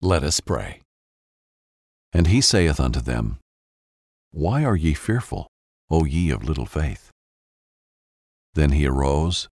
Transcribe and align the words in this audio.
Let 0.00 0.22
us 0.22 0.38
pray. 0.38 0.82
And 2.12 2.28
he 2.28 2.40
saith 2.40 2.78
unto 2.78 3.00
them, 3.00 3.38
Why 4.30 4.64
are 4.64 4.76
ye 4.76 4.94
fearful, 4.94 5.48
O 5.90 6.04
ye 6.04 6.30
of 6.30 6.44
little 6.44 6.66
faith? 6.66 7.10
Then 8.54 8.70
he 8.70 8.86
arose 8.86 9.48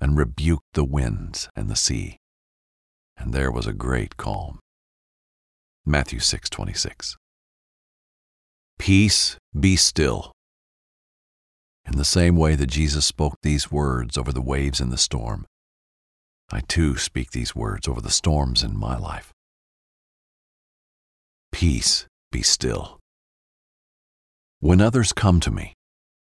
and 0.00 0.16
rebuked 0.16 0.74
the 0.74 0.84
winds 0.84 1.48
and 1.56 1.68
the 1.68 1.76
sea, 1.76 2.18
and 3.16 3.32
there 3.32 3.50
was 3.50 3.66
a 3.66 3.72
great 3.72 4.16
calm. 4.16 4.60
Matthew 5.84 6.20
6:26. 6.20 7.16
Peace, 8.78 9.36
be 9.58 9.74
still. 9.74 10.32
In 11.84 11.96
the 11.96 12.04
same 12.04 12.36
way 12.36 12.54
that 12.54 12.66
Jesus 12.66 13.04
spoke 13.04 13.34
these 13.42 13.72
words 13.72 14.16
over 14.16 14.32
the 14.32 14.40
waves 14.40 14.80
in 14.80 14.90
the 14.90 14.96
storm, 14.96 15.44
I 16.50 16.60
too 16.60 16.96
speak 16.98 17.32
these 17.32 17.56
words 17.56 17.88
over 17.88 18.00
the 18.00 18.10
storms 18.10 18.62
in 18.62 18.78
my 18.78 18.96
life. 18.96 19.32
Peace, 21.62 22.06
be 22.32 22.42
still. 22.42 22.98
When 24.58 24.80
others 24.80 25.12
come 25.12 25.38
to 25.38 25.52
me 25.52 25.74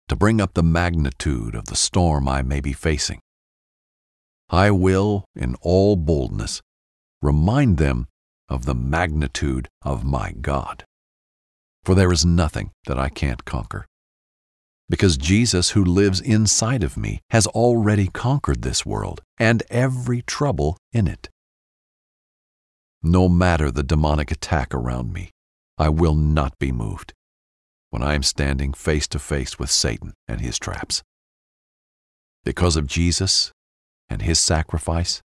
to 0.07 0.15
bring 0.15 0.39
up 0.39 0.53
the 0.53 0.61
magnitude 0.61 1.55
of 1.55 1.65
the 1.65 1.75
storm 1.75 2.27
I 2.27 2.43
may 2.43 2.61
be 2.61 2.71
facing, 2.71 3.19
I 4.51 4.69
will, 4.69 5.25
in 5.35 5.55
all 5.59 5.95
boldness, 5.95 6.61
remind 7.19 7.79
them 7.79 8.05
of 8.47 8.65
the 8.65 8.75
magnitude 8.75 9.69
of 9.81 10.03
my 10.03 10.33
God. 10.39 10.85
For 11.83 11.95
there 11.95 12.11
is 12.11 12.23
nothing 12.23 12.69
that 12.85 12.99
I 12.99 13.09
can't 13.09 13.43
conquer. 13.43 13.87
Because 14.87 15.17
Jesus, 15.17 15.71
who 15.71 15.83
lives 15.83 16.21
inside 16.21 16.83
of 16.83 16.95
me, 16.95 17.21
has 17.31 17.47
already 17.47 18.05
conquered 18.05 18.61
this 18.61 18.85
world 18.85 19.23
and 19.39 19.63
every 19.71 20.21
trouble 20.21 20.77
in 20.91 21.07
it. 21.07 21.31
No 23.05 23.27
matter 23.27 23.69
the 23.69 23.83
demonic 23.83 24.31
attack 24.31 24.73
around 24.73 25.11
me, 25.11 25.31
I 25.77 25.89
will 25.89 26.15
not 26.15 26.57
be 26.57 26.71
moved 26.71 27.13
when 27.89 28.01
I 28.01 28.13
am 28.13 28.23
standing 28.23 28.71
face 28.71 29.09
to 29.09 29.19
face 29.19 29.59
with 29.59 29.69
Satan 29.69 30.13
and 30.25 30.39
his 30.39 30.57
traps. 30.57 31.03
Because 32.45 32.77
of 32.77 32.87
Jesus 32.87 33.51
and 34.09 34.21
his 34.21 34.39
sacrifice, 34.39 35.21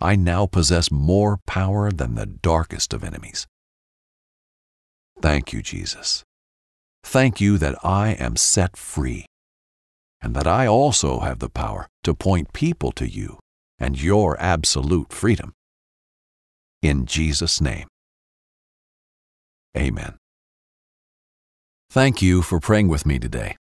I 0.00 0.16
now 0.16 0.46
possess 0.46 0.90
more 0.90 1.38
power 1.46 1.92
than 1.92 2.16
the 2.16 2.26
darkest 2.26 2.92
of 2.92 3.04
enemies. 3.04 3.46
Thank 5.20 5.52
you, 5.52 5.62
Jesus. 5.62 6.24
Thank 7.04 7.40
you 7.40 7.58
that 7.58 7.78
I 7.84 8.10
am 8.14 8.34
set 8.34 8.76
free, 8.76 9.26
and 10.20 10.34
that 10.34 10.48
I 10.48 10.66
also 10.66 11.20
have 11.20 11.38
the 11.38 11.48
power 11.48 11.86
to 12.02 12.12
point 12.12 12.52
people 12.52 12.90
to 12.92 13.08
you 13.08 13.38
and 13.78 14.02
your 14.02 14.36
absolute 14.40 15.12
freedom. 15.12 15.52
In 16.82 17.06
Jesus' 17.06 17.60
name. 17.60 17.86
Amen. 19.76 20.16
Thank 21.90 22.20
you 22.20 22.42
for 22.42 22.58
praying 22.58 22.88
with 22.88 23.06
me 23.06 23.18
today. 23.18 23.56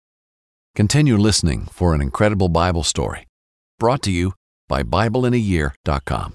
Continue 0.76 1.18
listening 1.18 1.66
for 1.72 1.96
an 1.96 2.02
incredible 2.02 2.50
Bible 2.50 2.84
story 2.84 3.26
brought 3.80 4.02
to 4.04 4.12
you 4.12 4.34
by 4.68 4.84
BibleInAYear.com. 4.84 6.34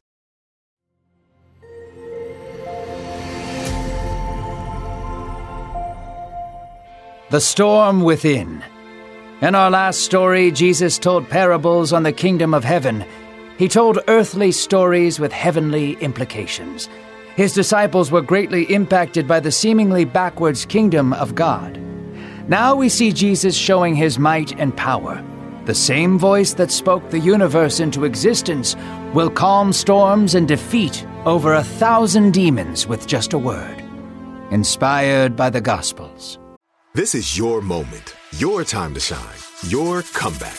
The 7.31 7.41
Storm 7.41 8.03
Within. 8.03 8.63
In 9.41 9.55
our 9.55 9.71
last 9.71 10.01
story, 10.01 10.51
Jesus 10.51 10.99
told 10.99 11.29
parables 11.29 11.93
on 11.93 12.03
the 12.03 12.13
kingdom 12.13 12.53
of 12.55 12.63
heaven. 12.63 13.05
He 13.63 13.69
told 13.69 14.01
earthly 14.09 14.51
stories 14.51 15.21
with 15.21 15.31
heavenly 15.31 15.93
implications. 16.01 16.89
His 17.37 17.55
disciples 17.55 18.11
were 18.11 18.21
greatly 18.21 18.65
impacted 18.65 19.29
by 19.29 19.39
the 19.39 19.53
seemingly 19.53 20.05
backwards 20.05 20.67
kingdom 20.67 21.13
of 21.13 21.37
God. 21.37 21.81
Now 22.49 22.75
we 22.75 22.89
see 22.89 23.13
Jesus 23.13 23.55
showing 23.55 23.95
his 23.95 24.19
might 24.19 24.59
and 24.59 24.77
power. 24.77 25.25
The 25.67 25.77
same 25.77 26.19
voice 26.19 26.55
that 26.55 26.73
spoke 26.73 27.09
the 27.11 27.21
universe 27.21 27.79
into 27.79 28.05
existence 28.05 28.75
will 29.15 29.31
calm 29.31 29.73
storms 29.73 30.35
and 30.35 30.49
defeat 30.49 31.07
over 31.25 31.55
a 31.55 31.63
thousand 31.63 32.33
demons 32.33 32.89
with 32.89 33.07
just 33.07 33.33
a 33.33 33.39
word. 33.39 33.81
Inspired 34.51 35.37
by 35.37 35.51
the 35.51 35.61
Gospels. 35.61 36.37
This 36.95 37.15
is 37.15 37.39
your 37.39 37.61
moment, 37.61 38.17
your 38.39 38.65
time 38.65 38.93
to 38.95 39.01
shine, 39.01 39.39
your 39.69 40.03
comeback. 40.03 40.59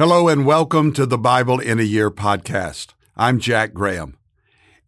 Hello 0.00 0.28
and 0.28 0.46
welcome 0.46 0.94
to 0.94 1.04
the 1.04 1.18
Bible 1.18 1.60
in 1.60 1.78
a 1.78 1.82
Year 1.82 2.10
podcast. 2.10 2.94
I'm 3.18 3.38
Jack 3.38 3.74
Graham. 3.74 4.16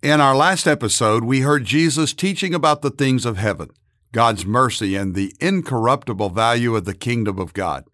In 0.03 0.23
our 0.23 0.35
last 0.35 0.67
episode, 0.67 1.23
we 1.23 1.41
heard 1.41 1.67
Jesus 1.67 2.15
teaching 2.15 2.55
about 2.55 2.81
the 2.81 2.91
things 2.91 3.27
of 3.27 3.37
heaven, 3.37 3.69
God's 4.13 4.47
mercy, 4.47 4.97
and 4.97 5.15
the 5.15 5.35
incorruptible 5.39 6.31
value 6.31 6.75
of 6.75 6.87
the 6.87 6.95
kingdom 6.95 7.39
of 7.39 7.53
God. 7.53 7.85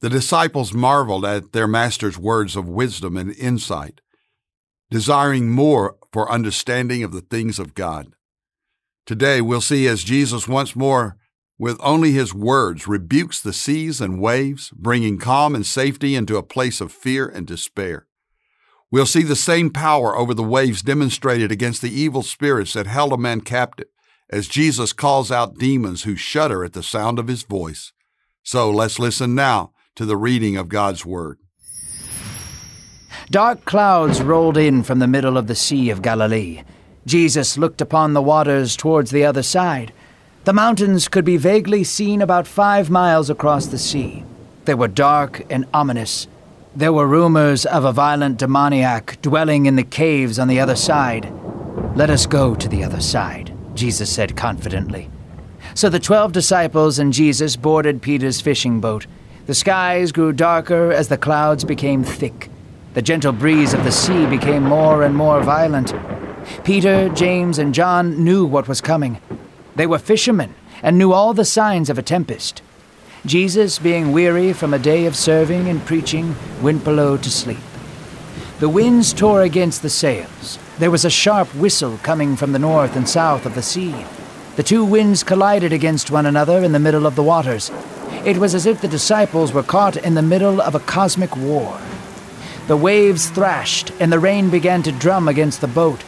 The 0.00 0.08
disciples 0.08 0.72
marveled 0.72 1.26
at 1.26 1.52
their 1.52 1.68
master's 1.68 2.16
words 2.16 2.56
of 2.56 2.66
wisdom 2.66 3.18
and 3.18 3.36
insight, 3.36 4.00
desiring 4.90 5.50
more 5.50 5.96
for 6.10 6.32
understanding 6.32 7.02
of 7.02 7.12
the 7.12 7.20
things 7.20 7.58
of 7.58 7.74
God. 7.74 8.14
Today, 9.04 9.42
we'll 9.42 9.60
see 9.60 9.86
as 9.86 10.04
Jesus 10.04 10.48
once 10.48 10.74
more 10.74 11.18
with 11.58 11.78
only 11.82 12.12
his 12.12 12.32
words, 12.32 12.86
rebukes 12.86 13.40
the 13.40 13.52
seas 13.52 14.00
and 14.00 14.20
waves, 14.20 14.70
bringing 14.70 15.18
calm 15.18 15.54
and 15.54 15.66
safety 15.66 16.14
into 16.14 16.36
a 16.36 16.42
place 16.42 16.80
of 16.80 16.92
fear 16.92 17.26
and 17.28 17.46
despair. 17.46 18.06
We'll 18.90 19.06
see 19.06 19.22
the 19.22 19.36
same 19.36 19.70
power 19.70 20.16
over 20.16 20.32
the 20.32 20.42
waves 20.42 20.82
demonstrated 20.82 21.52
against 21.52 21.82
the 21.82 21.92
evil 21.92 22.22
spirits 22.22 22.72
that 22.72 22.86
held 22.86 23.12
a 23.12 23.18
man 23.18 23.42
captive, 23.42 23.88
as 24.30 24.48
Jesus 24.48 24.92
calls 24.92 25.30
out 25.30 25.58
demons 25.58 26.04
who 26.04 26.16
shudder 26.16 26.64
at 26.64 26.72
the 26.72 26.82
sound 26.82 27.18
of 27.18 27.28
his 27.28 27.42
voice. 27.42 27.92
So 28.42 28.70
let's 28.70 28.98
listen 28.98 29.34
now 29.34 29.72
to 29.96 30.06
the 30.06 30.16
reading 30.16 30.56
of 30.56 30.68
God's 30.68 31.04
Word. 31.04 31.38
Dark 33.30 33.66
clouds 33.66 34.22
rolled 34.22 34.56
in 34.56 34.82
from 34.82 35.00
the 35.00 35.06
middle 35.06 35.36
of 35.36 35.48
the 35.48 35.54
Sea 35.54 35.90
of 35.90 36.00
Galilee. 36.00 36.62
Jesus 37.04 37.58
looked 37.58 37.82
upon 37.82 38.12
the 38.12 38.22
waters 38.22 38.74
towards 38.76 39.10
the 39.10 39.24
other 39.24 39.42
side. 39.42 39.92
The 40.44 40.52
mountains 40.52 41.08
could 41.08 41.24
be 41.24 41.36
vaguely 41.36 41.84
seen 41.84 42.22
about 42.22 42.46
five 42.46 42.88
miles 42.88 43.28
across 43.28 43.66
the 43.66 43.78
sea. 43.78 44.24
They 44.64 44.74
were 44.74 44.88
dark 44.88 45.44
and 45.50 45.66
ominous. 45.74 46.26
There 46.74 46.92
were 46.92 47.06
rumors 47.06 47.66
of 47.66 47.84
a 47.84 47.92
violent 47.92 48.38
demoniac 48.38 49.20
dwelling 49.20 49.66
in 49.66 49.76
the 49.76 49.82
caves 49.82 50.38
on 50.38 50.48
the 50.48 50.60
other 50.60 50.76
side. 50.76 51.32
Let 51.96 52.08
us 52.08 52.26
go 52.26 52.54
to 52.54 52.68
the 52.68 52.84
other 52.84 53.00
side, 53.00 53.52
Jesus 53.74 54.10
said 54.10 54.36
confidently. 54.36 55.10
So 55.74 55.88
the 55.88 56.00
twelve 56.00 56.32
disciples 56.32 56.98
and 56.98 57.12
Jesus 57.12 57.56
boarded 57.56 58.00
Peter's 58.00 58.40
fishing 58.40 58.80
boat. 58.80 59.06
The 59.46 59.54
skies 59.54 60.12
grew 60.12 60.32
darker 60.32 60.92
as 60.92 61.08
the 61.08 61.18
clouds 61.18 61.64
became 61.64 62.04
thick. 62.04 62.48
The 62.94 63.02
gentle 63.02 63.32
breeze 63.32 63.74
of 63.74 63.84
the 63.84 63.92
sea 63.92 64.26
became 64.26 64.62
more 64.62 65.02
and 65.02 65.14
more 65.14 65.42
violent. 65.42 65.94
Peter, 66.64 67.08
James, 67.10 67.58
and 67.58 67.74
John 67.74 68.24
knew 68.24 68.46
what 68.46 68.68
was 68.68 68.80
coming. 68.80 69.20
They 69.78 69.86
were 69.86 70.00
fishermen 70.00 70.56
and 70.82 70.98
knew 70.98 71.12
all 71.12 71.34
the 71.34 71.44
signs 71.44 71.88
of 71.88 71.98
a 71.98 72.02
tempest. 72.02 72.62
Jesus, 73.24 73.78
being 73.78 74.10
weary 74.10 74.52
from 74.52 74.74
a 74.74 74.78
day 74.78 75.06
of 75.06 75.14
serving 75.14 75.68
and 75.68 75.86
preaching, 75.86 76.34
went 76.60 76.82
below 76.82 77.16
to 77.16 77.30
sleep. 77.30 77.60
The 78.58 78.68
winds 78.68 79.12
tore 79.12 79.42
against 79.42 79.82
the 79.82 79.88
sails. 79.88 80.58
There 80.80 80.90
was 80.90 81.04
a 81.04 81.10
sharp 81.10 81.54
whistle 81.54 81.96
coming 82.02 82.34
from 82.34 82.50
the 82.50 82.58
north 82.58 82.96
and 82.96 83.08
south 83.08 83.46
of 83.46 83.54
the 83.54 83.62
sea. 83.62 83.94
The 84.56 84.64
two 84.64 84.84
winds 84.84 85.22
collided 85.22 85.72
against 85.72 86.10
one 86.10 86.26
another 86.26 86.64
in 86.64 86.72
the 86.72 86.80
middle 86.80 87.06
of 87.06 87.14
the 87.14 87.22
waters. 87.22 87.70
It 88.24 88.38
was 88.38 88.56
as 88.56 88.66
if 88.66 88.80
the 88.80 88.88
disciples 88.88 89.52
were 89.52 89.62
caught 89.62 89.96
in 89.96 90.14
the 90.14 90.22
middle 90.22 90.60
of 90.60 90.74
a 90.74 90.80
cosmic 90.80 91.36
war. 91.36 91.80
The 92.66 92.76
waves 92.76 93.30
thrashed, 93.30 93.92
and 94.00 94.12
the 94.12 94.18
rain 94.18 94.50
began 94.50 94.82
to 94.82 94.90
drum 94.90 95.28
against 95.28 95.60
the 95.60 95.68
boat. 95.68 96.02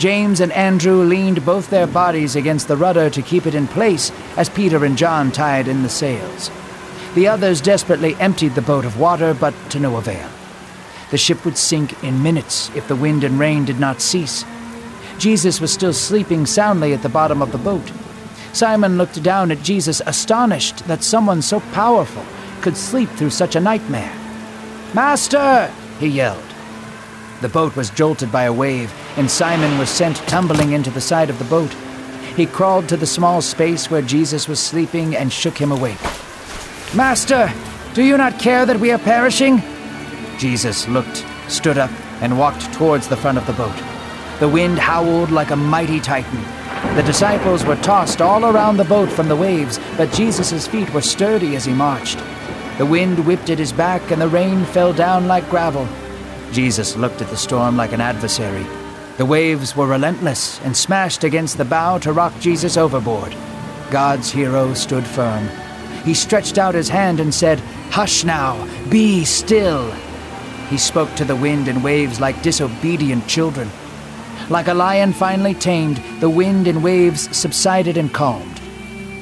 James 0.00 0.40
and 0.40 0.50
Andrew 0.52 1.02
leaned 1.02 1.44
both 1.44 1.68
their 1.68 1.86
bodies 1.86 2.34
against 2.34 2.68
the 2.68 2.76
rudder 2.76 3.10
to 3.10 3.20
keep 3.20 3.44
it 3.44 3.54
in 3.54 3.68
place 3.68 4.10
as 4.38 4.48
Peter 4.48 4.82
and 4.86 4.96
John 4.96 5.30
tied 5.30 5.68
in 5.68 5.82
the 5.82 5.90
sails. 5.90 6.50
The 7.14 7.28
others 7.28 7.60
desperately 7.60 8.14
emptied 8.14 8.54
the 8.54 8.62
boat 8.62 8.86
of 8.86 8.98
water, 8.98 9.34
but 9.34 9.52
to 9.68 9.78
no 9.78 9.98
avail. 9.98 10.26
The 11.10 11.18
ship 11.18 11.44
would 11.44 11.58
sink 11.58 12.02
in 12.02 12.22
minutes 12.22 12.74
if 12.74 12.88
the 12.88 12.96
wind 12.96 13.24
and 13.24 13.38
rain 13.38 13.66
did 13.66 13.78
not 13.78 14.00
cease. 14.00 14.42
Jesus 15.18 15.60
was 15.60 15.70
still 15.70 15.92
sleeping 15.92 16.46
soundly 16.46 16.94
at 16.94 17.02
the 17.02 17.10
bottom 17.10 17.42
of 17.42 17.52
the 17.52 17.58
boat. 17.58 17.92
Simon 18.54 18.96
looked 18.96 19.22
down 19.22 19.50
at 19.50 19.62
Jesus, 19.62 20.00
astonished 20.06 20.78
that 20.86 21.04
someone 21.04 21.42
so 21.42 21.60
powerful 21.72 22.24
could 22.62 22.78
sleep 22.78 23.10
through 23.10 23.28
such 23.28 23.54
a 23.54 23.60
nightmare. 23.60 24.14
Master! 24.94 25.70
he 25.98 26.06
yelled. 26.06 26.49
The 27.40 27.48
boat 27.48 27.74
was 27.74 27.88
jolted 27.88 28.30
by 28.30 28.44
a 28.44 28.52
wave, 28.52 28.92
and 29.16 29.30
Simon 29.30 29.78
was 29.78 29.88
sent 29.88 30.16
tumbling 30.28 30.72
into 30.72 30.90
the 30.90 31.00
side 31.00 31.30
of 31.30 31.38
the 31.38 31.44
boat. 31.46 31.72
He 32.36 32.44
crawled 32.44 32.88
to 32.88 32.96
the 32.98 33.06
small 33.06 33.40
space 33.40 33.90
where 33.90 34.02
Jesus 34.02 34.46
was 34.46 34.60
sleeping 34.60 35.16
and 35.16 35.32
shook 35.32 35.56
him 35.56 35.72
awake. 35.72 36.00
Master, 36.94 37.50
do 37.94 38.02
you 38.02 38.16
not 38.18 38.38
care 38.38 38.66
that 38.66 38.78
we 38.78 38.90
are 38.92 38.98
perishing? 38.98 39.62
Jesus 40.38 40.86
looked, 40.86 41.24
stood 41.48 41.78
up, 41.78 41.90
and 42.20 42.38
walked 42.38 42.72
towards 42.74 43.08
the 43.08 43.16
front 43.16 43.38
of 43.38 43.46
the 43.46 43.54
boat. 43.54 43.76
The 44.38 44.48
wind 44.48 44.78
howled 44.78 45.30
like 45.30 45.50
a 45.50 45.56
mighty 45.56 45.98
titan. 45.98 46.42
The 46.94 47.02
disciples 47.02 47.64
were 47.64 47.76
tossed 47.76 48.20
all 48.20 48.44
around 48.44 48.76
the 48.76 48.84
boat 48.84 49.10
from 49.10 49.28
the 49.28 49.36
waves, 49.36 49.78
but 49.96 50.12
Jesus' 50.12 50.66
feet 50.66 50.92
were 50.92 51.00
sturdy 51.00 51.56
as 51.56 51.64
he 51.64 51.72
marched. 51.72 52.18
The 52.78 52.86
wind 52.86 53.26
whipped 53.26 53.50
at 53.50 53.58
his 53.58 53.72
back, 53.72 54.10
and 54.10 54.20
the 54.20 54.28
rain 54.28 54.64
fell 54.66 54.92
down 54.92 55.26
like 55.26 55.48
gravel. 55.48 55.88
Jesus 56.52 56.96
looked 56.96 57.22
at 57.22 57.28
the 57.28 57.36
storm 57.36 57.76
like 57.76 57.92
an 57.92 58.00
adversary. 58.00 58.66
The 59.16 59.26
waves 59.26 59.76
were 59.76 59.86
relentless 59.86 60.60
and 60.62 60.76
smashed 60.76 61.24
against 61.24 61.58
the 61.58 61.64
bow 61.64 61.98
to 61.98 62.12
rock 62.12 62.32
Jesus 62.40 62.76
overboard. 62.76 63.36
God's 63.90 64.30
hero 64.30 64.74
stood 64.74 65.06
firm. 65.06 65.48
He 66.04 66.14
stretched 66.14 66.58
out 66.58 66.74
his 66.74 66.88
hand 66.88 67.20
and 67.20 67.32
said, 67.32 67.60
Hush 67.90 68.24
now, 68.24 68.66
be 68.88 69.24
still. 69.24 69.90
He 70.70 70.78
spoke 70.78 71.14
to 71.16 71.24
the 71.24 71.36
wind 71.36 71.68
and 71.68 71.84
waves 71.84 72.20
like 72.20 72.42
disobedient 72.42 73.26
children. 73.26 73.68
Like 74.48 74.68
a 74.68 74.74
lion 74.74 75.12
finally 75.12 75.54
tamed, 75.54 75.98
the 76.20 76.30
wind 76.30 76.66
and 76.66 76.82
waves 76.82 77.36
subsided 77.36 77.96
and 77.96 78.12
calmed. 78.12 78.60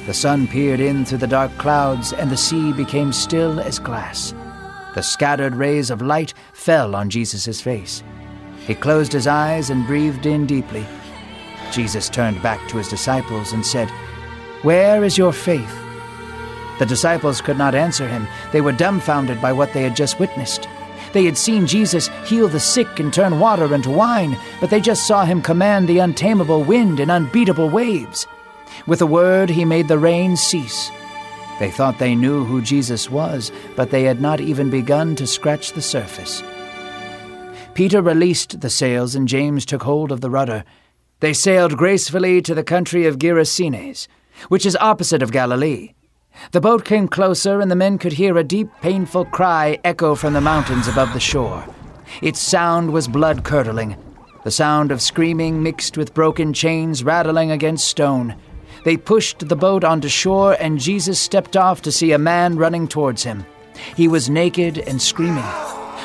The 0.05 0.13
sun 0.13 0.47
peered 0.47 0.79
in 0.79 1.05
through 1.05 1.19
the 1.19 1.27
dark 1.27 1.55
clouds, 1.57 2.13
and 2.13 2.31
the 2.31 2.37
sea 2.37 2.73
became 2.73 3.11
still 3.11 3.59
as 3.59 3.77
glass. 3.77 4.33
The 4.95 5.03
scattered 5.03 5.55
rays 5.55 5.91
of 5.91 6.01
light 6.01 6.33
fell 6.53 6.95
on 6.95 7.09
Jesus' 7.09 7.61
face. 7.61 8.03
He 8.65 8.75
closed 8.75 9.13
his 9.13 9.27
eyes 9.27 9.69
and 9.69 9.85
breathed 9.85 10.25
in 10.25 10.45
deeply. 10.45 10.85
Jesus 11.71 12.09
turned 12.09 12.41
back 12.41 12.67
to 12.69 12.77
his 12.77 12.89
disciples 12.89 13.53
and 13.53 13.65
said, 13.65 13.89
Where 14.63 15.03
is 15.03 15.17
your 15.17 15.33
faith? 15.33 15.75
The 16.79 16.85
disciples 16.85 17.41
could 17.41 17.57
not 17.57 17.75
answer 17.75 18.07
him. 18.07 18.27
They 18.51 18.61
were 18.61 18.71
dumbfounded 18.71 19.41
by 19.41 19.53
what 19.53 19.73
they 19.73 19.83
had 19.83 19.95
just 19.95 20.19
witnessed. 20.19 20.67
They 21.13 21.25
had 21.25 21.37
seen 21.37 21.67
Jesus 21.67 22.07
heal 22.25 22.47
the 22.47 22.59
sick 22.59 22.99
and 22.99 23.13
turn 23.13 23.39
water 23.39 23.73
into 23.73 23.89
wine, 23.89 24.37
but 24.59 24.69
they 24.69 24.79
just 24.79 25.05
saw 25.07 25.25
him 25.25 25.41
command 25.41 25.87
the 25.87 25.99
untamable 25.99 26.63
wind 26.63 26.99
and 26.99 27.11
unbeatable 27.11 27.69
waves. 27.69 28.27
With 28.87 29.01
a 29.01 29.07
word, 29.07 29.49
he 29.49 29.65
made 29.65 29.87
the 29.87 29.97
rain 29.97 30.37
cease. 30.37 30.91
They 31.59 31.69
thought 31.69 31.99
they 31.99 32.15
knew 32.15 32.45
who 32.45 32.61
Jesus 32.61 33.09
was, 33.09 33.51
but 33.75 33.91
they 33.91 34.03
had 34.03 34.21
not 34.21 34.39
even 34.39 34.69
begun 34.69 35.15
to 35.17 35.27
scratch 35.27 35.73
the 35.73 35.81
surface. 35.81 36.41
Peter 37.73 38.01
released 38.01 38.61
the 38.61 38.69
sails, 38.69 39.13
and 39.13 39.27
James 39.27 39.65
took 39.65 39.83
hold 39.83 40.11
of 40.11 40.21
the 40.21 40.29
rudder. 40.29 40.63
They 41.19 41.33
sailed 41.33 41.77
gracefully 41.77 42.41
to 42.41 42.55
the 42.55 42.63
country 42.63 43.05
of 43.05 43.19
Gerasenes, 43.19 44.07
which 44.47 44.65
is 44.65 44.77
opposite 44.77 45.21
of 45.21 45.33
Galilee. 45.33 45.93
The 46.51 46.61
boat 46.61 46.85
came 46.85 47.09
closer, 47.09 47.59
and 47.59 47.69
the 47.69 47.75
men 47.75 47.97
could 47.97 48.13
hear 48.13 48.37
a 48.37 48.43
deep, 48.43 48.69
painful 48.81 49.25
cry 49.25 49.79
echo 49.83 50.15
from 50.15 50.33
the 50.33 50.41
mountains 50.41 50.87
above 50.87 51.13
the 51.13 51.19
shore. 51.19 51.65
Its 52.21 52.39
sound 52.39 52.91
was 52.91 53.07
blood 53.07 53.43
curdling, 53.43 53.97
the 54.43 54.51
sound 54.51 54.91
of 54.91 55.01
screaming 55.01 55.61
mixed 55.61 55.97
with 55.97 56.13
broken 56.13 56.53
chains 56.53 57.03
rattling 57.03 57.51
against 57.51 57.87
stone. 57.87 58.35
They 58.83 58.97
pushed 58.97 59.47
the 59.47 59.55
boat 59.55 59.83
onto 59.83 60.07
shore, 60.07 60.55
and 60.59 60.79
Jesus 60.79 61.19
stepped 61.19 61.57
off 61.57 61.81
to 61.81 61.91
see 61.91 62.11
a 62.11 62.17
man 62.17 62.57
running 62.57 62.87
towards 62.87 63.23
him. 63.23 63.45
He 63.95 64.07
was 64.07 64.29
naked 64.29 64.77
and 64.79 65.01
screaming. 65.01 65.43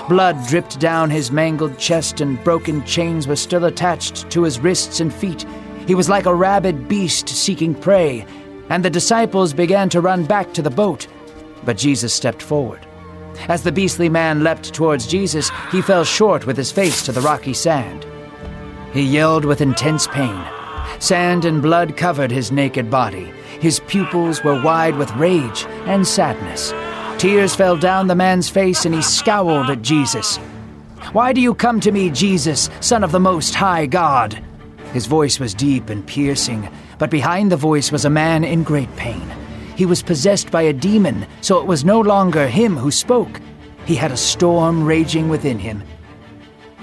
Blood 0.09 0.47
dripped 0.49 0.81
down 0.81 1.11
his 1.11 1.31
mangled 1.31 1.79
chest, 1.79 2.21
and 2.21 2.43
broken 2.45 2.85
chains 2.85 3.27
were 3.27 3.37
still 3.37 3.65
attached 3.65 4.29
to 4.31 4.43
his 4.43 4.61
wrists 4.61 5.01
and 5.01 5.13
feet. 5.13 5.47
He 5.87 5.95
was 5.95 6.09
like 6.09 6.27
a 6.27 6.35
rabid 6.35 6.89
beast 6.89 7.29
seeking 7.29 7.75
prey, 7.75 8.27
and 8.69 8.85
the 8.85 8.91
disciples 8.91 9.53
began 9.53 9.89
to 9.91 10.01
run 10.01 10.25
back 10.25 10.53
to 10.55 10.63
the 10.63 10.71
boat. 10.71 11.07
But 11.65 11.79
Jesus 11.79 12.13
stepped 12.13 12.43
forward. 12.43 12.87
As 13.49 13.63
the 13.63 13.73
beastly 13.73 14.09
man 14.09 14.45
leapt 14.45 14.73
towards 14.73 15.07
Jesus, 15.07 15.51
he 15.71 15.83
fell 15.83 16.05
short 16.05 16.47
with 16.47 16.57
his 16.57 16.73
face 16.73 17.03
to 17.05 17.13
the 17.13 17.21
rocky 17.21 17.55
sand. 17.55 18.07
He 18.93 19.03
yelled 19.03 19.45
with 19.45 19.61
intense 19.61 20.07
pain. 20.07 20.45
Sand 20.99 21.45
and 21.45 21.61
blood 21.61 21.97
covered 21.97 22.31
his 22.31 22.53
naked 22.53 22.91
body. 22.91 23.33
His 23.61 23.81
pupils 23.81 24.43
were 24.45 24.63
wide 24.63 24.97
with 24.97 25.15
rage 25.17 25.65
and 25.87 26.07
sadness. 26.07 26.73
Tears 27.19 27.55
fell 27.55 27.77
down 27.77 28.07
the 28.07 28.15
man's 28.15 28.49
face, 28.49 28.85
and 28.85 28.95
he 28.95 29.03
scowled 29.03 29.71
at 29.71 29.83
Jesus. 29.83 30.37
Why 31.13 31.33
do 31.33 31.41
you 31.41 31.55
come 31.55 31.81
to 31.81 31.93
me, 31.93 32.11
Jesus, 32.11 32.71
Son 32.81 33.05
of 33.05 33.13
the 33.13 33.21
Most 33.21 33.55
High 33.55 33.87
God? 33.87 34.43
His 34.93 35.07
voice 35.07 35.39
was 35.41 35.55
deep 35.55 35.91
and 35.91 36.07
piercing, 36.07 36.69
but 36.99 37.11
behind 37.11 37.51
the 37.51 37.57
voice 37.57 37.91
was 37.93 38.05
a 38.05 38.11
man 38.11 38.45
in 38.45 38.63
great 38.63 38.95
pain. 38.97 39.29
He 39.77 39.87
was 39.87 40.03
possessed 40.03 40.51
by 40.51 40.63
a 40.63 40.73
demon, 40.73 41.27
so 41.41 41.59
it 41.59 41.67
was 41.67 41.85
no 41.85 42.01
longer 42.01 42.47
him 42.47 42.77
who 42.77 42.91
spoke. 42.91 43.41
He 43.87 43.97
had 43.97 44.13
a 44.13 44.17
storm 44.17 44.85
raging 44.85 45.29
within 45.29 45.59
him. 45.59 45.83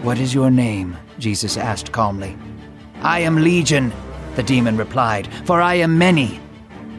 What 0.01 0.17
is 0.19 0.33
your 0.33 0.51
name? 0.51 0.97
Jesus 1.19 1.57
asked 1.57 1.91
calmly. 1.91 2.37
I 3.03 3.19
am 3.21 3.37
Legion, 3.37 3.91
the 4.35 4.43
demon 4.43 4.77
replied, 4.77 5.27
for 5.45 5.59
I 5.59 5.75
am 5.75 5.97
many. 5.97 6.39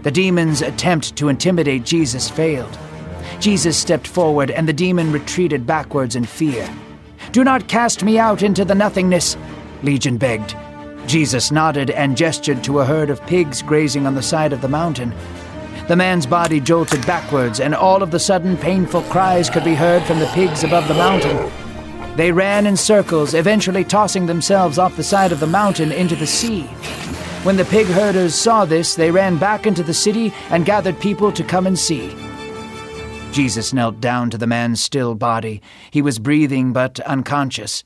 The 0.02 0.10
demon's 0.10 0.60
attempt 0.60 1.14
to 1.16 1.28
intimidate 1.28 1.84
Jesus 1.84 2.28
failed. 2.28 2.76
Jesus 3.38 3.76
stepped 3.76 4.08
forward, 4.08 4.50
and 4.50 4.68
the 4.68 4.72
demon 4.72 5.12
retreated 5.12 5.64
backwards 5.64 6.16
in 6.16 6.24
fear. 6.24 6.68
Do 7.30 7.44
not 7.44 7.68
cast 7.68 8.02
me 8.02 8.18
out 8.18 8.42
into 8.42 8.64
the 8.64 8.74
nothingness, 8.74 9.36
Legion 9.84 10.16
begged. 10.16 10.56
Jesus 11.06 11.52
nodded 11.52 11.90
and 11.90 12.16
gestured 12.16 12.64
to 12.64 12.80
a 12.80 12.84
herd 12.84 13.08
of 13.08 13.24
pigs 13.26 13.62
grazing 13.62 14.06
on 14.06 14.16
the 14.16 14.22
side 14.22 14.52
of 14.52 14.60
the 14.60 14.68
mountain. 14.68 15.14
The 15.86 15.96
man's 15.96 16.26
body 16.26 16.58
jolted 16.58 17.06
backwards, 17.06 17.60
and 17.60 17.76
all 17.76 18.02
of 18.02 18.10
the 18.10 18.18
sudden 18.18 18.56
painful 18.56 19.02
cries 19.02 19.48
could 19.48 19.64
be 19.64 19.74
heard 19.74 20.02
from 20.02 20.18
the 20.18 20.30
pigs 20.34 20.64
above 20.64 20.88
the 20.88 20.94
mountain. 20.94 21.61
They 22.16 22.30
ran 22.30 22.66
in 22.66 22.76
circles, 22.76 23.32
eventually 23.32 23.84
tossing 23.84 24.26
themselves 24.26 24.78
off 24.78 24.96
the 24.96 25.02
side 25.02 25.32
of 25.32 25.40
the 25.40 25.46
mountain 25.46 25.92
into 25.92 26.14
the 26.14 26.26
sea. 26.26 26.64
When 27.42 27.56
the 27.56 27.64
pig 27.64 27.86
herders 27.86 28.34
saw 28.34 28.64
this, 28.66 28.94
they 28.94 29.10
ran 29.10 29.38
back 29.38 29.66
into 29.66 29.82
the 29.82 29.94
city 29.94 30.32
and 30.50 30.66
gathered 30.66 31.00
people 31.00 31.32
to 31.32 31.42
come 31.42 31.66
and 31.66 31.78
see. 31.78 32.14
Jesus 33.32 33.72
knelt 33.72 33.98
down 33.98 34.28
to 34.28 34.36
the 34.36 34.46
man's 34.46 34.82
still 34.82 35.14
body. 35.14 35.62
He 35.90 36.02
was 36.02 36.18
breathing 36.18 36.74
but 36.74 37.00
unconscious. 37.00 37.82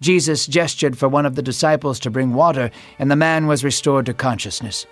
Jesus 0.00 0.48
gestured 0.48 0.98
for 0.98 1.08
one 1.08 1.24
of 1.24 1.36
the 1.36 1.42
disciples 1.42 2.00
to 2.00 2.10
bring 2.10 2.34
water, 2.34 2.72
and 2.98 3.08
the 3.08 3.16
man 3.16 3.46
was 3.46 3.62
restored 3.62 4.06
to 4.06 4.14
consciousness. 4.14 4.84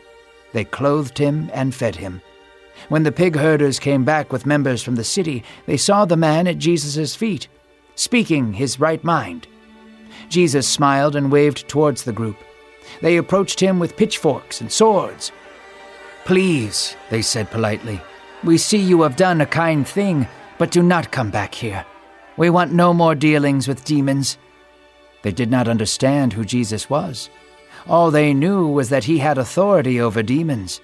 They 0.53 0.65
clothed 0.65 1.19
him 1.19 1.51
and 1.53 1.75
fed 1.75 1.97
him. 1.97 2.23
When 2.89 3.03
the 3.03 3.11
pig 3.11 3.35
herders 3.35 3.81
came 3.81 4.05
back 4.05 4.33
with 4.33 4.47
members 4.47 4.81
from 4.81 4.95
the 4.95 5.03
city, 5.03 5.43
they 5.67 5.77
saw 5.77 6.05
the 6.05 6.17
man 6.17 6.47
at 6.47 6.59
Jesus' 6.59 7.17
feet, 7.17 7.49
speaking 7.95 8.53
his 8.53 8.81
right 8.81 9.03
mind. 9.05 9.47
Jesus 10.29 10.69
smiled 10.69 11.17
and 11.17 11.33
waved 11.33 11.69
towards 11.69 12.05
the 12.05 12.13
group. 12.13 12.37
They 13.01 13.17
approached 13.17 13.61
him 13.61 13.79
with 13.79 13.97
pitchforks 13.97 14.61
and 14.61 14.71
swords. 14.71 15.33
Please, 16.25 16.97
they 17.11 17.23
said 17.23 17.51
politely, 17.51 18.01
we 18.45 18.59
see 18.59 18.79
you 18.79 19.03
have 19.03 19.17
done 19.17 19.41
a 19.41 19.47
kind 19.47 19.87
thing, 19.87 20.27
but 20.59 20.71
do 20.71 20.83
not 20.83 21.11
come 21.11 21.31
back 21.31 21.55
here. 21.55 21.85
We 22.37 22.51
want 22.51 22.73
no 22.73 22.95
more 22.95 23.15
dealings 23.15 23.69
with 23.69 23.85
demons. 23.85 24.39
They 25.23 25.33
did 25.33 25.51
not 25.51 25.69
understand 25.69 26.33
who 26.33 26.45
Jesus 26.45 26.89
was. 26.89 27.29
All 27.87 28.11
they 28.11 28.33
knew 28.33 28.67
was 28.67 28.89
that 28.89 29.05
he 29.05 29.19
had 29.19 29.39
authority 29.39 30.01
over 30.01 30.23
demons. 30.23 30.81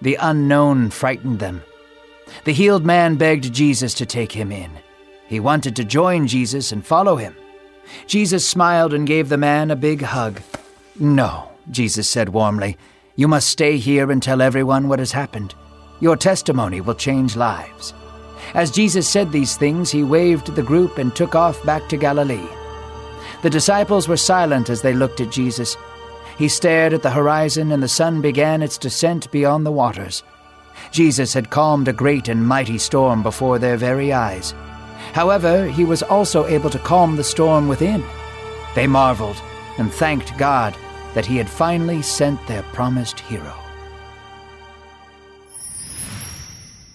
The 0.00 0.16
unknown 0.20 0.90
frightened 0.90 1.38
them. 1.38 1.62
The 2.44 2.52
healed 2.52 2.84
man 2.84 3.16
begged 3.16 3.52
Jesus 3.52 3.94
to 3.94 4.06
take 4.06 4.32
him 4.32 4.52
in. 4.52 4.70
He 5.28 5.40
wanted 5.40 5.76
to 5.76 5.84
join 5.84 6.26
Jesus 6.26 6.72
and 6.72 6.84
follow 6.86 7.16
him. 7.16 7.34
Jesus 8.06 8.48
smiled 8.48 8.92
and 8.92 9.06
gave 9.06 9.28
the 9.28 9.36
man 9.36 9.70
a 9.70 9.76
big 9.76 10.02
hug. 10.02 10.40
No, 10.98 11.50
Jesus 11.70 12.08
said 12.08 12.30
warmly. 12.30 12.76
You 13.16 13.28
must 13.28 13.48
stay 13.48 13.78
here 13.78 14.10
and 14.10 14.22
tell 14.22 14.42
everyone 14.42 14.88
what 14.88 14.98
has 14.98 15.12
happened. 15.12 15.54
Your 16.00 16.16
testimony 16.16 16.80
will 16.80 16.94
change 16.94 17.36
lives. 17.36 17.94
As 18.54 18.70
Jesus 18.70 19.08
said 19.08 19.32
these 19.32 19.56
things, 19.56 19.90
he 19.90 20.04
waved 20.04 20.54
the 20.54 20.62
group 20.62 20.98
and 20.98 21.14
took 21.14 21.34
off 21.34 21.62
back 21.64 21.88
to 21.88 21.96
Galilee. 21.96 22.48
The 23.42 23.50
disciples 23.50 24.08
were 24.08 24.16
silent 24.16 24.70
as 24.70 24.82
they 24.82 24.94
looked 24.94 25.20
at 25.20 25.32
Jesus. 25.32 25.76
He 26.38 26.48
stared 26.48 26.92
at 26.92 27.02
the 27.02 27.10
horizon, 27.10 27.72
and 27.72 27.82
the 27.82 27.88
sun 27.88 28.20
began 28.20 28.62
its 28.62 28.78
descent 28.78 29.30
beyond 29.30 29.64
the 29.64 29.72
waters. 29.72 30.22
Jesus 30.90 31.32
had 31.32 31.50
calmed 31.50 31.88
a 31.88 31.92
great 31.92 32.28
and 32.28 32.46
mighty 32.46 32.78
storm 32.78 33.22
before 33.22 33.58
their 33.58 33.76
very 33.76 34.12
eyes. 34.12 34.54
However, 35.12 35.68
he 35.68 35.84
was 35.84 36.02
also 36.02 36.46
able 36.46 36.70
to 36.70 36.78
calm 36.78 37.16
the 37.16 37.24
storm 37.24 37.68
within. 37.68 38.04
They 38.74 38.86
marveled 38.86 39.40
and 39.78 39.92
thanked 39.92 40.36
God 40.38 40.76
that 41.14 41.26
he 41.26 41.36
had 41.36 41.48
finally 41.48 42.02
sent 42.02 42.44
their 42.46 42.62
promised 42.62 43.20
hero. 43.20 43.54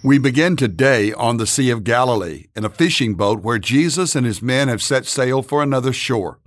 We 0.04 0.18
begin 0.18 0.56
today 0.56 1.14
on 1.14 1.38
the 1.38 1.46
Sea 1.46 1.70
of 1.70 1.84
Galilee 1.84 2.46
in 2.56 2.66
a 2.66 2.70
fishing 2.70 3.14
boat 3.14 3.42
where 3.42 3.60
Jesus 3.60 4.16
and 4.16 4.26
his 4.26 4.42
men 4.42 4.68
have 4.68 4.82
set 4.82 5.06
sail 5.06 5.44
for 5.44 5.62
another 5.62 5.94
shore. 5.94 6.40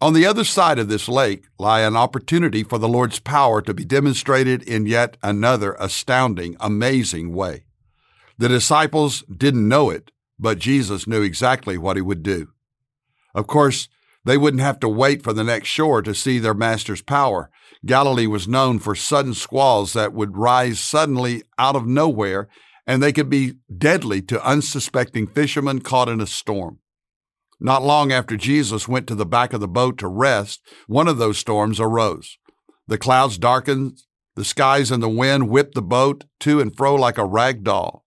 On 0.00 0.12
the 0.12 0.26
other 0.26 0.44
side 0.44 0.78
of 0.78 0.88
this 0.88 1.08
lake 1.08 1.44
lie 1.58 1.82
an 1.82 1.94
opportunity 1.94 2.64
for 2.64 2.78
the 2.78 2.88
Lord's 2.88 3.20
power 3.20 3.60
to 3.62 3.74
be 3.74 3.84
demonstrated 3.84 4.62
in 4.62 4.86
yet 4.86 5.16
another 5.22 5.76
astounding, 5.78 6.56
amazing 6.58 7.32
way. 7.32 7.64
The 8.38 8.48
disciples 8.48 9.22
didn't 9.24 9.68
know 9.68 9.90
it, 9.90 10.10
but 10.40 10.58
Jesus 10.58 11.06
knew 11.06 11.22
exactly 11.22 11.76
what 11.76 11.96
he 11.96 12.02
would 12.02 12.22
do. 12.22 12.48
Of 13.34 13.46
course, 13.46 13.88
they 14.24 14.36
wouldn't 14.36 14.62
have 14.62 14.80
to 14.80 14.88
wait 14.88 15.22
for 15.22 15.32
the 15.32 15.44
next 15.44 15.68
shore 15.68 16.02
to 16.02 16.14
see 16.14 16.38
their 16.38 16.54
master's 16.54 17.02
power. 17.02 17.50
Galilee 17.86 18.26
was 18.26 18.48
known 18.48 18.78
for 18.78 18.94
sudden 18.94 19.34
squalls 19.34 19.92
that 19.92 20.12
would 20.12 20.36
rise 20.36 20.80
suddenly 20.80 21.42
out 21.58 21.76
of 21.76 21.86
nowhere, 21.86 22.48
and 22.86 23.02
they 23.02 23.12
could 23.12 23.30
be 23.30 23.54
deadly 23.76 24.20
to 24.22 24.44
unsuspecting 24.44 25.26
fishermen 25.26 25.80
caught 25.80 26.08
in 26.08 26.20
a 26.20 26.26
storm. 26.26 26.78
Not 27.60 27.82
long 27.82 28.10
after 28.10 28.36
Jesus 28.36 28.88
went 28.88 29.06
to 29.08 29.14
the 29.14 29.26
back 29.26 29.52
of 29.52 29.60
the 29.60 29.68
boat 29.68 29.98
to 29.98 30.08
rest, 30.08 30.60
one 30.86 31.08
of 31.08 31.18
those 31.18 31.38
storms 31.38 31.78
arose. 31.78 32.38
The 32.86 32.98
clouds 32.98 33.38
darkened, 33.38 33.98
the 34.34 34.44
skies 34.44 34.90
and 34.90 35.02
the 35.02 35.08
wind 35.08 35.50
whipped 35.50 35.74
the 35.74 35.82
boat 35.82 36.24
to 36.40 36.60
and 36.60 36.74
fro 36.74 36.94
like 36.94 37.18
a 37.18 37.24
rag 37.24 37.62
doll. 37.62 38.04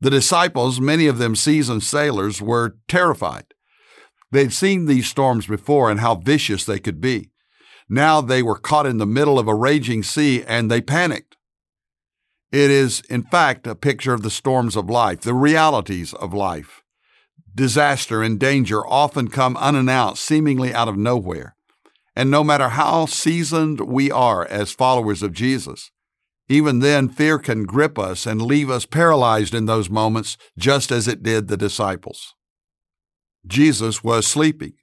The 0.00 0.10
disciples, 0.10 0.80
many 0.80 1.06
of 1.06 1.18
them 1.18 1.34
seasoned 1.34 1.82
sailors, 1.82 2.40
were 2.40 2.76
terrified. 2.86 3.46
They'd 4.30 4.52
seen 4.52 4.86
these 4.86 5.08
storms 5.08 5.46
before 5.46 5.90
and 5.90 6.00
how 6.00 6.16
vicious 6.16 6.64
they 6.64 6.78
could 6.78 7.00
be. 7.00 7.30
Now 7.88 8.20
they 8.20 8.42
were 8.42 8.58
caught 8.58 8.86
in 8.86 8.98
the 8.98 9.06
middle 9.06 9.38
of 9.38 9.48
a 9.48 9.54
raging 9.54 10.02
sea 10.02 10.44
and 10.44 10.70
they 10.70 10.80
panicked. 10.80 11.36
It 12.52 12.70
is, 12.70 13.02
in 13.10 13.24
fact, 13.24 13.66
a 13.66 13.74
picture 13.74 14.12
of 14.12 14.22
the 14.22 14.30
storms 14.30 14.76
of 14.76 14.88
life, 14.88 15.22
the 15.22 15.34
realities 15.34 16.14
of 16.14 16.32
life 16.32 16.82
disaster 17.58 18.22
and 18.22 18.38
danger 18.38 18.86
often 18.86 19.28
come 19.28 19.56
unannounced, 19.56 20.24
seemingly 20.24 20.72
out 20.72 20.86
of 20.88 20.96
nowhere. 20.96 21.56
And 22.14 22.30
no 22.30 22.44
matter 22.44 22.70
how 22.70 23.06
seasoned 23.06 23.80
we 23.80 24.10
are 24.10 24.46
as 24.46 24.70
followers 24.70 25.22
of 25.22 25.32
Jesus, 25.32 25.90
even 26.48 26.78
then 26.78 27.08
fear 27.08 27.38
can 27.38 27.64
grip 27.64 27.98
us 27.98 28.26
and 28.26 28.40
leave 28.40 28.70
us 28.70 28.86
paralyzed 28.86 29.54
in 29.54 29.66
those 29.66 29.90
moments, 29.90 30.36
just 30.58 30.90
as 30.90 31.06
it 31.06 31.22
did 31.22 31.48
the 31.48 31.56
disciples. 31.56 32.34
Jesus 33.46 34.02
was 34.02 34.26
sleeping. 34.26 34.74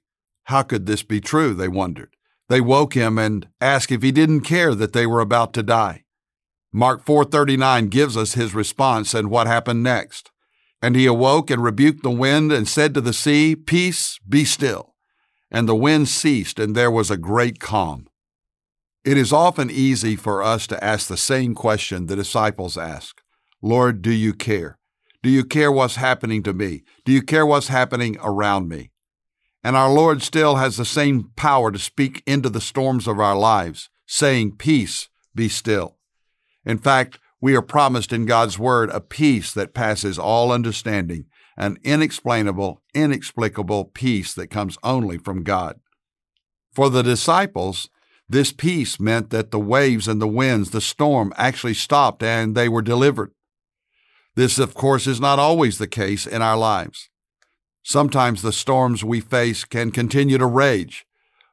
How 0.44 0.62
could 0.62 0.86
this 0.86 1.02
be 1.02 1.20
true? 1.20 1.54
They 1.54 1.68
wondered. 1.68 2.14
They 2.48 2.60
woke 2.60 2.94
him 2.94 3.18
and 3.18 3.48
asked 3.60 3.90
if 3.90 4.02
he 4.02 4.12
didn't 4.12 4.42
care 4.42 4.74
that 4.74 4.92
they 4.92 5.06
were 5.06 5.20
about 5.20 5.52
to 5.54 5.62
die. 5.62 6.04
Mark 6.72 7.04
4:39 7.04 7.88
gives 7.88 8.16
us 8.16 8.34
his 8.34 8.54
response 8.54 9.14
and 9.14 9.30
what 9.30 9.46
happened 9.46 9.82
next. 9.82 10.30
And 10.82 10.94
he 10.94 11.06
awoke 11.06 11.50
and 11.50 11.62
rebuked 11.62 12.02
the 12.02 12.10
wind 12.10 12.52
and 12.52 12.68
said 12.68 12.94
to 12.94 13.00
the 13.00 13.12
sea, 13.12 13.56
Peace, 13.56 14.20
be 14.28 14.44
still. 14.44 14.94
And 15.50 15.68
the 15.68 15.74
wind 15.74 16.08
ceased, 16.08 16.58
and 16.58 16.76
there 16.76 16.90
was 16.90 17.10
a 17.10 17.16
great 17.16 17.58
calm. 17.58 18.08
It 19.06 19.16
is 19.16 19.32
often 19.32 19.70
easy 19.70 20.16
for 20.16 20.42
us 20.42 20.66
to 20.66 20.82
ask 20.82 21.06
the 21.06 21.16
same 21.16 21.54
question 21.54 22.06
the 22.06 22.16
disciples 22.16 22.76
asked 22.76 23.22
Lord, 23.62 24.02
do 24.02 24.10
you 24.10 24.34
care? 24.34 24.78
Do 25.22 25.30
you 25.30 25.44
care 25.44 25.70
what's 25.70 25.94
happening 25.94 26.42
to 26.42 26.52
me? 26.52 26.82
Do 27.04 27.12
you 27.12 27.22
care 27.22 27.46
what's 27.46 27.68
happening 27.68 28.16
around 28.20 28.68
me? 28.68 28.90
And 29.62 29.76
our 29.76 29.92
Lord 29.92 30.22
still 30.22 30.56
has 30.56 30.76
the 30.76 30.84
same 30.84 31.30
power 31.36 31.70
to 31.70 31.78
speak 31.78 32.24
into 32.26 32.48
the 32.48 32.60
storms 32.60 33.06
of 33.06 33.20
our 33.20 33.36
lives, 33.36 33.90
saying, 34.06 34.56
Peace, 34.56 35.08
be 35.36 35.48
still. 35.48 35.98
In 36.64 36.78
fact, 36.78 37.20
we 37.40 37.54
are 37.54 37.62
promised 37.62 38.12
in 38.12 38.26
God's 38.26 38.58
Word 38.58 38.90
a 38.90 39.00
peace 39.00 39.52
that 39.52 39.72
passes 39.72 40.18
all 40.18 40.50
understanding, 40.50 41.26
an 41.56 41.78
inexplainable, 41.84 42.82
inexplicable 42.92 43.84
peace 43.84 44.34
that 44.34 44.50
comes 44.50 44.76
only 44.82 45.16
from 45.16 45.44
God. 45.44 45.78
For 46.72 46.90
the 46.90 47.02
disciples, 47.02 47.88
this 48.28 48.52
peace 48.52 48.98
meant 48.98 49.30
that 49.30 49.50
the 49.50 49.58
waves 49.58 50.08
and 50.08 50.20
the 50.20 50.26
winds, 50.26 50.70
the 50.70 50.80
storm, 50.80 51.32
actually 51.36 51.74
stopped 51.74 52.22
and 52.22 52.54
they 52.54 52.68
were 52.68 52.82
delivered. 52.82 53.32
This, 54.34 54.58
of 54.58 54.74
course, 54.74 55.06
is 55.06 55.20
not 55.20 55.38
always 55.38 55.78
the 55.78 55.86
case 55.86 56.26
in 56.26 56.42
our 56.42 56.56
lives. 56.56 57.08
Sometimes 57.82 58.42
the 58.42 58.52
storms 58.52 59.04
we 59.04 59.20
face 59.20 59.64
can 59.64 59.90
continue 59.90 60.38
to 60.38 60.46
rage, 60.46 61.06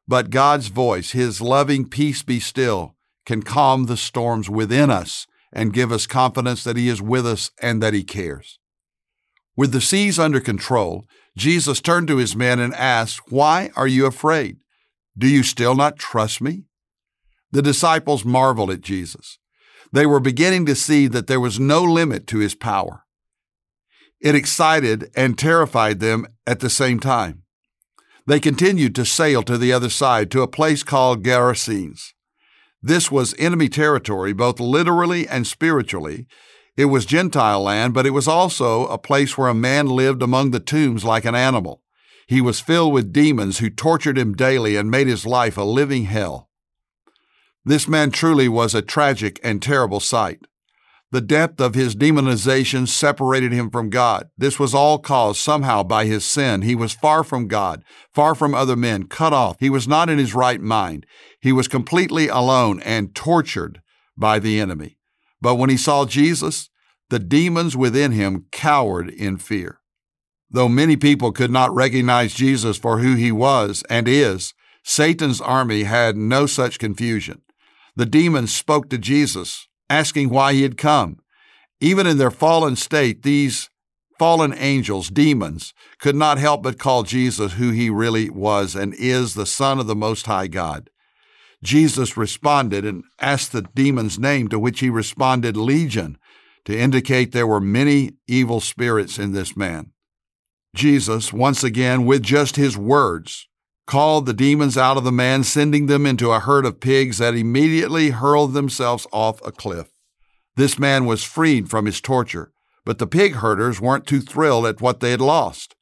but 0.08 0.32
God's 0.32 0.68
voice, 0.68 1.12
His 1.12 1.40
loving 1.40 1.88
peace 1.88 2.24
be 2.24 2.40
still, 2.40 2.96
can 3.26 3.44
calm 3.44 3.86
the 3.86 3.98
storms 3.98 4.50
within 4.50 4.90
us 4.90 5.28
and 5.52 5.74
give 5.74 5.92
us 5.92 6.08
confidence 6.08 6.64
that 6.64 6.76
He 6.76 6.90
is 6.90 7.02
with 7.02 7.26
us 7.26 7.52
and 7.62 7.82
that 7.84 7.94
He 7.94 8.04
cares. 8.04 8.60
With 9.56 9.72
the 9.72 9.82
seas 9.82 10.18
under 10.18 10.40
control, 10.40 11.06
Jesus 11.38 11.80
turned 11.80 12.08
to 12.08 12.18
his 12.18 12.36
men 12.36 12.60
and 12.60 12.74
asked, 12.74 13.32
Why 13.32 13.72
are 13.76 13.88
you 13.88 14.06
afraid? 14.06 14.58
Do 15.18 15.28
you 15.28 15.44
still 15.44 15.76
not 15.76 15.98
trust 15.98 16.42
me? 16.42 16.64
The 17.52 17.62
disciples 17.62 18.26
marveled 18.26 18.72
at 18.72 18.82
Jesus. 18.82 19.38
They 19.92 20.08
were 20.08 20.20
beginning 20.20 20.66
to 20.66 20.76
see 20.76 21.08
that 21.08 21.28
there 21.28 21.40
was 21.40 21.60
no 21.60 21.84
limit 21.84 22.26
to 22.28 22.40
his 22.40 22.56
power. 22.56 23.04
It 24.20 24.34
excited 24.34 25.12
and 25.16 25.38
terrified 25.38 26.00
them 26.00 26.26
at 26.48 26.62
the 26.62 26.70
same 26.70 27.00
time. 27.00 27.44
They 28.26 28.40
continued 28.40 28.96
to 28.96 29.06
sail 29.06 29.44
to 29.44 29.58
the 29.58 29.72
other 29.72 29.90
side 29.90 30.32
to 30.32 30.42
a 30.42 30.48
place 30.48 30.82
called 30.82 31.24
Gerasenes. 31.24 32.14
This 32.82 33.12
was 33.12 33.36
enemy 33.38 33.70
territory, 33.70 34.34
both 34.34 34.60
literally 34.60 35.28
and 35.28 35.46
spiritually. 35.46 36.26
It 36.76 36.86
was 36.86 37.06
Gentile 37.06 37.62
land, 37.62 37.94
but 37.94 38.06
it 38.08 38.12
was 38.12 38.28
also 38.28 38.88
a 38.88 38.98
place 38.98 39.38
where 39.38 39.50
a 39.50 39.54
man 39.54 39.88
lived 39.88 40.24
among 40.24 40.52
the 40.52 40.60
tombs 40.60 41.06
like 41.06 41.26
an 41.26 41.36
animal. 41.36 41.83
He 42.28 42.42
was 42.42 42.60
filled 42.60 42.94
with 42.94 43.14
demons 43.14 43.60
who 43.60 43.70
tortured 43.70 44.18
him 44.18 44.34
daily 44.34 44.76
and 44.76 44.90
made 44.90 45.08
his 45.08 45.26
life 45.26 45.58
a 45.58 45.64
living 45.64 46.06
hell. 46.06 46.50
This 47.66 47.88
man 47.88 48.12
truly 48.12 48.50
was 48.50 48.76
a 48.76 48.82
tragic 48.82 49.40
and 49.44 49.62
terrible 49.62 50.00
sight. 50.00 50.40
The 51.12 51.22
depth 51.22 51.62
of 51.62 51.76
his 51.76 51.96
demonization 51.96 52.88
separated 52.88 53.52
him 53.52 53.70
from 53.70 53.92
God. 53.92 54.30
This 54.36 54.58
was 54.58 54.74
all 54.74 54.98
caused 54.98 55.40
somehow 55.40 55.84
by 55.84 56.06
his 56.06 56.26
sin. 56.26 56.64
He 56.64 56.74
was 56.74 56.94
far 56.94 57.24
from 57.24 57.48
God, 57.48 57.84
far 58.14 58.34
from 58.34 58.56
other 58.56 58.76
men, 58.76 59.04
cut 59.04 59.32
off. 59.32 59.58
He 59.60 59.70
was 59.70 59.88
not 59.88 60.10
in 60.10 60.18
his 60.18 60.34
right 60.34 60.60
mind. 60.60 61.06
He 61.40 61.52
was 61.52 61.68
completely 61.68 62.30
alone 62.30 62.82
and 62.82 63.14
tortured 63.14 63.80
by 64.18 64.40
the 64.40 64.60
enemy. 64.60 64.98
But 65.40 65.56
when 65.56 65.70
he 65.70 65.78
saw 65.78 66.06
Jesus, 66.06 66.70
the 67.12 67.20
demons 67.20 67.78
within 67.78 68.12
him 68.12 68.48
cowered 68.52 69.10
in 69.10 69.38
fear. 69.38 69.82
Though 70.54 70.70
many 70.70 70.96
people 70.96 71.32
could 71.32 71.52
not 71.52 71.74
recognize 71.74 72.36
Jesus 72.36 72.78
for 72.78 73.00
who 73.00 73.16
he 73.16 73.32
was 73.32 73.84
and 73.90 74.08
is, 74.08 74.54
Satan's 74.84 75.42
army 75.42 75.84
had 75.84 76.16
no 76.16 76.46
such 76.46 76.78
confusion. 76.78 77.42
The 77.96 78.06
demons 78.06 78.54
spoke 78.54 78.90
to 78.90 78.98
Jesus 78.98 79.68
asking 79.90 80.30
why 80.30 80.54
he 80.54 80.62
had 80.62 80.78
come. 80.78 81.20
Even 81.82 82.06
in 82.06 82.20
their 82.20 82.32
fallen 82.32 82.76
state, 82.76 83.24
these 83.24 83.70
fallen 84.20 84.54
angels, 84.54 85.10
demons, 85.10 85.74
could 86.00 86.16
not 86.16 86.38
help 86.38 86.64
but 86.64 86.80
call 86.80 87.04
Jesus 87.04 87.54
who 87.54 87.72
he 87.72 87.90
really 87.90 88.30
was 88.30 88.76
and 88.76 88.94
is 88.94 89.34
the 89.34 89.46
Son 89.46 89.80
of 89.80 89.88
the 89.88 89.96
Most 89.96 90.28
High 90.28 90.48
God. 90.48 90.90
Jesus 91.64 92.16
responded 92.16 92.86
and 92.86 93.04
asked 93.20 93.54
the 93.54 93.62
demon's 93.62 94.20
name, 94.20 94.50
to 94.50 94.60
which 94.60 94.82
he 94.82 94.90
responded, 94.90 95.58
Legion, 95.58 96.18
to 96.66 96.78
indicate 96.78 97.32
there 97.32 97.48
were 97.48 97.60
many 97.60 98.12
evil 98.28 98.60
spirits 98.60 99.18
in 99.18 99.32
this 99.32 99.56
man. 99.58 99.92
Jesus, 100.76 101.32
once 101.32 101.64
again, 101.64 102.06
with 102.06 102.24
just 102.24 102.56
his 102.56 102.76
words, 102.78 103.48
called 103.86 104.26
the 104.26 104.34
demons 104.34 104.78
out 104.78 104.98
of 104.98 105.04
the 105.04 105.12
man, 105.12 105.44
sending 105.44 105.86
them 105.86 106.06
into 106.06 106.32
a 106.32 106.40
herd 106.40 106.66
of 106.66 106.80
pigs 106.80 107.20
that 107.20 107.36
immediately 107.36 108.10
hurled 108.10 108.54
themselves 108.54 109.06
off 109.12 109.46
a 109.46 109.52
cliff. 109.52 109.92
This 110.56 110.80
man 110.80 111.06
was 111.06 111.24
freed 111.24 111.70
from 111.70 111.86
his 111.86 112.02
torture, 112.02 112.52
but 112.86 112.98
the 112.98 113.08
pig 113.08 113.36
herders 113.36 113.80
weren't 113.80 114.08
too 114.08 114.22
thrilled 114.22 114.66
at 114.66 114.82
what 114.82 115.00
they 115.00 115.12
had 115.12 115.22
lost. 115.22 115.76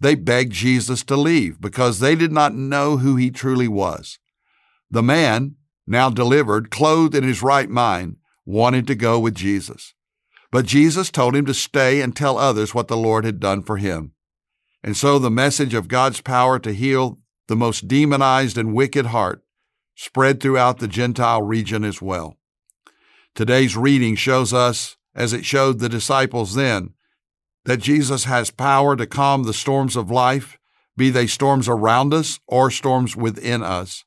They 0.00 0.14
begged 0.14 0.52
Jesus 0.52 1.02
to 1.04 1.16
leave 1.16 1.60
because 1.60 1.98
they 1.98 2.14
did 2.14 2.32
not 2.32 2.54
know 2.54 2.98
who 2.98 3.16
he 3.16 3.30
truly 3.30 3.68
was. 3.68 4.18
The 4.90 5.02
man, 5.02 5.56
now 5.86 6.10
delivered, 6.10 6.70
clothed 6.70 7.14
in 7.14 7.24
his 7.24 7.42
right 7.42 7.68
mind, 7.68 8.16
wanted 8.44 8.86
to 8.86 8.94
go 8.94 9.18
with 9.18 9.34
Jesus. 9.34 9.94
But 10.52 10.66
Jesus 10.66 11.10
told 11.10 11.34
him 11.34 11.46
to 11.46 11.54
stay 11.54 12.00
and 12.00 12.14
tell 12.14 12.38
others 12.38 12.74
what 12.74 12.88
the 12.88 12.96
Lord 12.96 13.24
had 13.24 13.40
done 13.40 13.62
for 13.62 13.78
him. 13.78 14.12
And 14.86 14.96
so 14.96 15.18
the 15.18 15.30
message 15.30 15.74
of 15.74 15.88
God's 15.88 16.20
power 16.20 16.60
to 16.60 16.72
heal 16.72 17.18
the 17.48 17.56
most 17.56 17.88
demonized 17.88 18.56
and 18.56 18.72
wicked 18.72 19.06
heart, 19.06 19.42
spread 19.96 20.40
throughout 20.40 20.78
the 20.78 20.88
Gentile 20.88 21.42
region 21.42 21.84
as 21.84 22.00
well. 22.00 22.38
Today's 23.34 23.76
reading 23.76 24.14
shows 24.14 24.52
us, 24.54 24.96
as 25.14 25.32
it 25.32 25.44
showed 25.44 25.80
the 25.80 25.88
disciples 25.88 26.54
then, 26.54 26.94
that 27.64 27.78
Jesus 27.78 28.24
has 28.24 28.50
power 28.50 28.94
to 28.94 29.06
calm 29.06 29.42
the 29.42 29.52
storms 29.52 29.96
of 29.96 30.10
life, 30.10 30.56
be 30.96 31.10
they 31.10 31.26
storms 31.26 31.68
around 31.68 32.14
us 32.14 32.38
or 32.46 32.70
storms 32.70 33.16
within 33.16 33.62
us. 33.64 34.04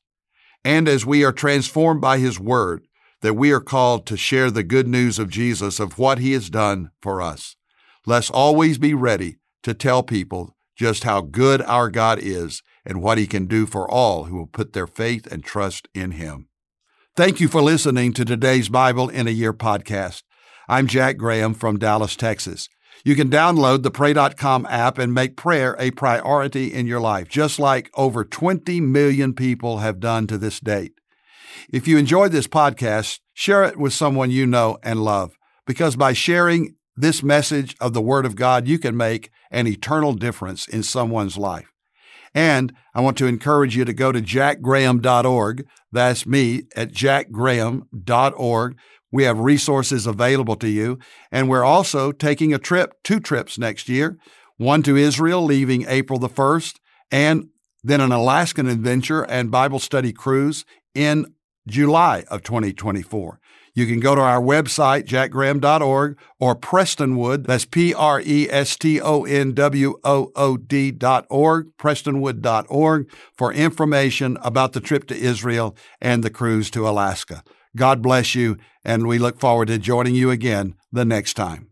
and 0.64 0.88
as 0.88 1.06
we 1.06 1.24
are 1.24 1.32
transformed 1.32 2.00
by 2.00 2.18
His 2.18 2.38
Word, 2.38 2.86
that 3.22 3.34
we 3.34 3.52
are 3.52 3.60
called 3.60 4.06
to 4.06 4.16
share 4.16 4.50
the 4.50 4.62
good 4.62 4.88
news 4.88 5.18
of 5.18 5.30
Jesus, 5.30 5.80
of 5.80 5.98
what 5.98 6.18
He 6.18 6.32
has 6.32 6.50
done 6.50 6.90
for 7.00 7.20
us. 7.20 7.56
Let's 8.06 8.30
always 8.30 8.78
be 8.78 8.94
ready 8.94 9.36
to 9.62 9.74
tell 9.74 10.02
people 10.02 10.56
just 10.80 11.04
how 11.04 11.20
good 11.20 11.60
our 11.66 11.90
God 11.90 12.18
is 12.18 12.62
and 12.86 13.02
what 13.02 13.18
He 13.18 13.26
can 13.26 13.44
do 13.44 13.66
for 13.66 13.88
all 13.90 14.24
who 14.24 14.36
will 14.38 14.46
put 14.46 14.72
their 14.72 14.86
faith 14.86 15.30
and 15.30 15.44
trust 15.44 15.86
in 15.94 16.12
Him. 16.12 16.48
Thank 17.14 17.38
you 17.38 17.48
for 17.48 17.60
listening 17.60 18.14
to 18.14 18.24
today's 18.24 18.70
Bible 18.70 19.10
in 19.10 19.28
a 19.28 19.30
Year 19.30 19.52
podcast. 19.52 20.22
I'm 20.70 20.86
Jack 20.86 21.18
Graham 21.18 21.52
from 21.52 21.78
Dallas, 21.78 22.16
Texas. 22.16 22.66
You 23.04 23.14
can 23.14 23.28
download 23.28 23.82
the 23.82 23.90
Pray.com 23.90 24.64
app 24.70 24.96
and 24.96 25.12
make 25.12 25.36
prayer 25.36 25.76
a 25.78 25.90
priority 25.90 26.72
in 26.72 26.86
your 26.86 27.00
life, 27.00 27.28
just 27.28 27.58
like 27.58 27.90
over 27.92 28.24
20 28.24 28.80
million 28.80 29.34
people 29.34 29.78
have 29.80 30.00
done 30.00 30.26
to 30.28 30.38
this 30.38 30.60
date. 30.60 30.94
If 31.70 31.86
you 31.88 31.98
enjoyed 31.98 32.32
this 32.32 32.46
podcast, 32.46 33.18
share 33.34 33.64
it 33.64 33.76
with 33.76 33.92
someone 33.92 34.30
you 34.30 34.46
know 34.46 34.78
and 34.82 35.04
love, 35.04 35.32
because 35.66 35.94
by 35.94 36.14
sharing 36.14 36.76
this 36.96 37.22
message 37.22 37.76
of 37.80 37.92
the 37.92 38.02
Word 38.02 38.26
of 38.26 38.36
God, 38.36 38.68
you 38.68 38.78
can 38.78 38.96
make 38.96 39.30
an 39.50 39.66
eternal 39.66 40.12
difference 40.12 40.68
in 40.68 40.82
someone's 40.82 41.38
life. 41.38 41.70
And 42.34 42.72
I 42.94 43.00
want 43.00 43.16
to 43.18 43.26
encourage 43.26 43.76
you 43.76 43.84
to 43.84 43.92
go 43.92 44.12
to 44.12 44.20
jackgraham.org. 44.20 45.66
That's 45.90 46.26
me 46.26 46.62
at 46.76 46.92
jackgraham.org. 46.92 48.78
We 49.12 49.24
have 49.24 49.40
resources 49.40 50.06
available 50.06 50.56
to 50.56 50.68
you. 50.68 50.98
And 51.32 51.48
we're 51.48 51.64
also 51.64 52.12
taking 52.12 52.54
a 52.54 52.58
trip, 52.58 52.94
two 53.02 53.18
trips 53.18 53.58
next 53.58 53.88
year 53.88 54.18
one 54.60 54.82
to 54.82 54.94
Israel, 54.94 55.42
leaving 55.42 55.86
April 55.88 56.18
the 56.18 56.28
1st, 56.28 56.80
and 57.10 57.48
then 57.82 58.02
an 58.02 58.12
Alaskan 58.12 58.68
adventure 58.68 59.22
and 59.22 59.50
Bible 59.50 59.78
study 59.78 60.12
cruise 60.12 60.66
in 60.94 61.34
July 61.66 62.24
of 62.30 62.42
2024. 62.42 63.39
You 63.74 63.86
can 63.86 64.00
go 64.00 64.14
to 64.14 64.20
our 64.20 64.40
website, 64.40 65.04
jackgraham.org, 65.04 66.18
or 66.40 66.56
Prestonwood, 66.56 67.46
that's 67.46 67.64
P 67.64 67.94
R 67.94 68.20
E 68.20 68.48
S 68.50 68.76
T 68.76 69.00
O 69.00 69.24
N 69.24 69.52
W 69.52 69.98
O 70.02 70.32
O 70.34 70.56
D.org, 70.56 71.76
prestonwood.org, 71.78 73.10
for 73.36 73.52
information 73.52 74.36
about 74.42 74.72
the 74.72 74.80
trip 74.80 75.06
to 75.08 75.16
Israel 75.16 75.76
and 76.00 76.24
the 76.24 76.30
cruise 76.30 76.70
to 76.72 76.88
Alaska. 76.88 77.44
God 77.76 78.02
bless 78.02 78.34
you, 78.34 78.56
and 78.84 79.06
we 79.06 79.18
look 79.18 79.38
forward 79.38 79.68
to 79.68 79.78
joining 79.78 80.14
you 80.16 80.30
again 80.30 80.74
the 80.90 81.04
next 81.04 81.34
time. 81.34 81.68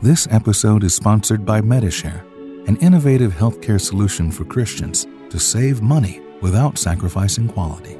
This 0.00 0.28
episode 0.30 0.84
is 0.84 0.94
sponsored 0.94 1.44
by 1.44 1.60
Medi-Share, 1.60 2.24
an 2.66 2.76
innovative 2.76 3.32
healthcare 3.32 3.80
solution 3.80 4.30
for 4.30 4.44
Christians 4.44 5.06
to 5.30 5.38
save 5.38 5.82
money 5.82 6.20
without 6.40 6.78
sacrificing 6.78 7.48
quality. 7.48 7.96